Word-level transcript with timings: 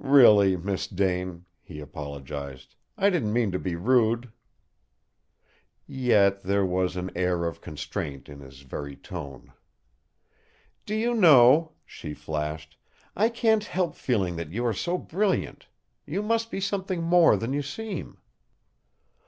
"Really, 0.00 0.56
Miss 0.56 0.88
Dane," 0.88 1.44
he 1.62 1.78
apologized, 1.78 2.74
"I 2.96 3.10
didn't 3.10 3.32
mean 3.32 3.52
to 3.52 3.60
be 3.60 3.76
rude." 3.76 4.32
Yet 5.86 6.42
there 6.42 6.66
was 6.66 6.96
an 6.96 7.12
air 7.14 7.44
of 7.44 7.60
constraint 7.60 8.28
in 8.28 8.40
his 8.40 8.62
very 8.62 8.96
tone. 8.96 9.52
"Do 10.84 10.96
you 10.96 11.14
know," 11.14 11.74
she 11.86 12.12
flashed, 12.12 12.76
"I 13.14 13.28
can't 13.28 13.62
help 13.62 13.94
feeling 13.94 14.34
that 14.34 14.50
you 14.50 14.66
are 14.66 14.74
so 14.74 14.98
brilliant 14.98 15.68
you 16.04 16.22
must 16.24 16.50
be 16.50 16.58
something 16.60 17.00
more 17.04 17.36
than 17.36 17.52
you 17.52 17.62
seem." 17.62 18.18